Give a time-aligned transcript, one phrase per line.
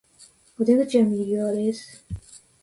[0.59, 2.03] お出口は右側です